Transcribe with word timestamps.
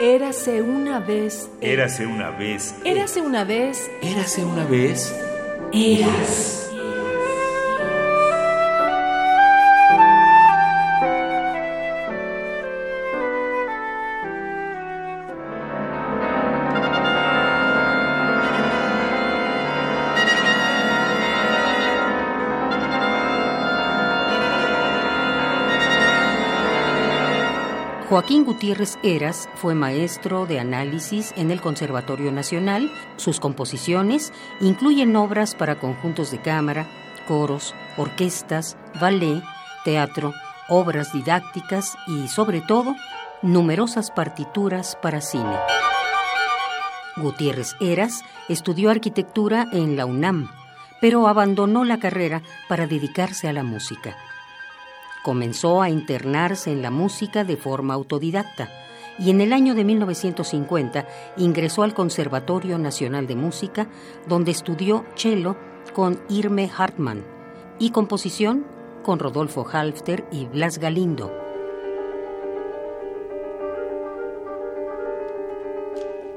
Érase 0.00 0.62
una 0.62 0.98
vez. 0.98 1.50
Érase 1.60 2.06
una 2.06 2.30
vez. 2.30 2.74
Érase 2.86 3.20
una 3.20 3.44
vez. 3.44 3.90
Érase 4.00 4.42
una 4.42 4.64
vez. 4.64 5.14
Eras. 5.74 6.69
Joaquín 28.10 28.44
Gutiérrez 28.44 28.98
Eras 29.04 29.48
fue 29.54 29.76
maestro 29.76 30.44
de 30.44 30.58
análisis 30.58 31.32
en 31.36 31.52
el 31.52 31.60
Conservatorio 31.60 32.32
Nacional. 32.32 32.90
Sus 33.14 33.38
composiciones 33.38 34.32
incluyen 34.60 35.14
obras 35.14 35.54
para 35.54 35.78
conjuntos 35.78 36.32
de 36.32 36.42
cámara, 36.42 36.88
coros, 37.28 37.72
orquestas, 37.96 38.76
ballet, 39.00 39.44
teatro, 39.84 40.34
obras 40.68 41.12
didácticas 41.12 41.94
y, 42.08 42.26
sobre 42.26 42.60
todo, 42.60 42.96
numerosas 43.42 44.10
partituras 44.10 44.98
para 45.00 45.20
cine. 45.20 45.56
Gutiérrez 47.16 47.76
Eras 47.80 48.24
estudió 48.48 48.90
arquitectura 48.90 49.68
en 49.70 49.96
la 49.96 50.04
UNAM, 50.04 50.50
pero 51.00 51.28
abandonó 51.28 51.84
la 51.84 52.00
carrera 52.00 52.42
para 52.68 52.88
dedicarse 52.88 53.46
a 53.46 53.52
la 53.52 53.62
música. 53.62 54.16
Comenzó 55.22 55.82
a 55.82 55.90
internarse 55.90 56.72
en 56.72 56.82
la 56.82 56.90
música 56.90 57.44
de 57.44 57.56
forma 57.56 57.94
autodidacta 57.94 58.70
y 59.18 59.30
en 59.30 59.40
el 59.40 59.52
año 59.52 59.74
de 59.74 59.84
1950 59.84 61.06
ingresó 61.36 61.82
al 61.82 61.94
Conservatorio 61.94 62.78
Nacional 62.78 63.26
de 63.26 63.36
Música, 63.36 63.88
donde 64.26 64.50
estudió 64.50 65.04
cello 65.14 65.56
con 65.92 66.22
Irme 66.28 66.70
Hartmann 66.74 67.24
y 67.78 67.90
composición 67.90 68.66
con 69.02 69.18
Rodolfo 69.18 69.66
Halfter 69.70 70.26
y 70.32 70.46
Blas 70.46 70.78
Galindo. 70.78 71.30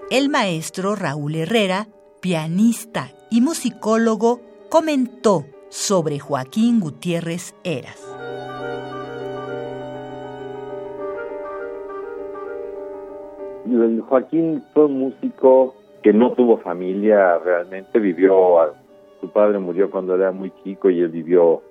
El 0.09 0.29
maestro 0.29 0.95
Raúl 0.95 1.35
Herrera, 1.35 1.87
pianista 2.21 3.11
y 3.31 3.41
musicólogo, 3.41 4.41
comentó 4.69 5.45
sobre 5.69 6.19
Joaquín 6.19 6.79
Gutiérrez 6.79 7.55
Eras. 7.63 8.02
Joaquín 14.07 14.63
fue 14.73 14.85
un 14.85 14.99
músico 14.99 15.75
que 16.01 16.13
no 16.13 16.33
tuvo 16.33 16.57
familia 16.57 17.37
realmente, 17.39 17.99
vivió, 17.99 18.57
su 19.21 19.29
padre 19.29 19.59
murió 19.59 19.89
cuando 19.89 20.15
era 20.15 20.31
muy 20.31 20.51
chico 20.63 20.89
y 20.89 20.99
él 21.01 21.09
vivió 21.09 21.61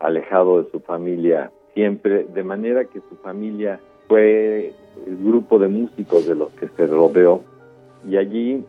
alejado 0.00 0.62
de 0.62 0.70
su 0.70 0.80
familia 0.80 1.50
siempre, 1.74 2.24
de 2.24 2.42
manera 2.42 2.84
que 2.84 3.00
su 3.08 3.16
familia 3.16 3.80
fue 4.08 4.72
el 5.06 5.16
grupo 5.18 5.58
de 5.58 5.68
músicos 5.68 6.26
de 6.26 6.34
los 6.34 6.50
que 6.52 6.68
se 6.68 6.86
rodeó 6.86 7.42
y 8.08 8.16
allí 8.16 8.64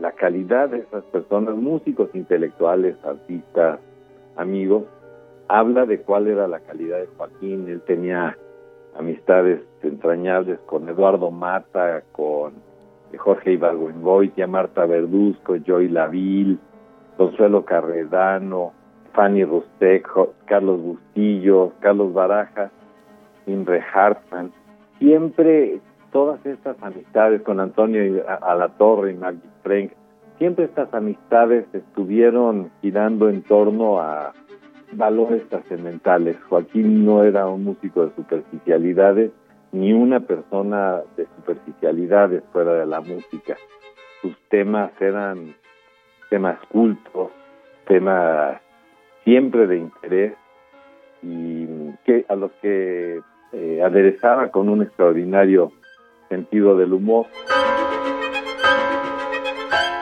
la 0.00 0.12
calidad 0.12 0.68
de 0.68 0.78
esas 0.78 1.04
personas, 1.04 1.56
músicos, 1.56 2.10
intelectuales, 2.14 2.96
artistas, 3.04 3.78
amigos, 4.36 4.84
habla 5.48 5.86
de 5.86 6.00
cuál 6.00 6.26
era 6.26 6.48
la 6.48 6.60
calidad 6.60 6.98
de 6.98 7.06
Joaquín. 7.16 7.68
Él 7.68 7.80
tenía 7.82 8.36
amistades 8.96 9.60
entrañables 9.82 10.58
con 10.66 10.88
Eduardo 10.88 11.30
Mata, 11.30 12.02
con 12.12 12.54
Jorge 13.16 13.52
Ibargüengoitia, 13.52 14.46
Marta 14.46 14.86
Verduzco, 14.86 15.56
Joy 15.56 15.88
Laville, 15.88 16.58
Consuelo 17.16 17.64
Carredano, 17.64 18.72
Fanny 19.12 19.44
Rustec, 19.44 20.08
Carlos 20.46 20.80
Bustillo, 20.80 21.72
Carlos 21.80 22.12
Barajas, 22.12 22.70
Imre 23.46 23.82
Hartmann. 23.92 24.52
Siempre 24.98 25.80
todas 26.12 26.44
estas 26.46 26.76
amistades 26.82 27.42
con 27.42 27.60
Antonio 27.60 28.24
Alatorre 28.40 29.12
y 29.12 29.14
Maggie 29.14 29.40
Frank, 29.62 29.92
siempre 30.38 30.64
estas 30.66 30.92
amistades 30.94 31.66
estuvieron 31.72 32.70
girando 32.80 33.28
en 33.28 33.42
torno 33.42 34.00
a 34.00 34.32
valores 34.96 35.48
trascendentales. 35.48 36.36
Joaquín 36.48 37.04
no 37.04 37.24
era 37.24 37.46
un 37.46 37.64
músico 37.64 38.06
de 38.06 38.14
superficialidades, 38.14 39.30
ni 39.72 39.92
una 39.92 40.20
persona 40.20 41.02
de 41.16 41.26
superficialidades 41.36 42.42
fuera 42.52 42.74
de 42.74 42.86
la 42.86 43.00
música. 43.00 43.56
Sus 44.20 44.36
temas 44.48 44.92
eran 45.00 45.54
temas 46.30 46.58
cultos, 46.68 47.30
temas 47.86 48.60
siempre 49.24 49.66
de 49.66 49.78
interés 49.78 50.34
y 51.22 51.66
que 52.04 52.24
a 52.28 52.34
los 52.34 52.50
que 52.60 53.20
eh, 53.52 53.82
aderezaba 53.82 54.50
con 54.50 54.68
un 54.68 54.82
extraordinario 54.82 55.72
sentido 56.28 56.76
del 56.76 56.92
humor. 56.92 57.26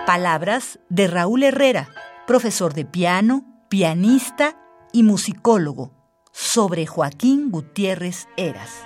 Palabras 0.07 0.81
de 0.89 1.07
Raúl 1.07 1.45
Herrera, 1.45 1.89
profesor 2.27 2.75
de 2.75 2.85
piano, 2.85 3.43
pianista 3.69 4.57
y 4.93 5.03
musicólogo, 5.03 5.93
sobre 6.33 6.87
Joaquín 6.87 7.51
Gutiérrez 7.51 8.29
Eras. 8.37 8.85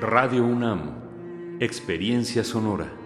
Radio 0.00 0.44
UNAM, 0.44 1.58
Experiencia 1.60 2.42
Sonora. 2.44 3.01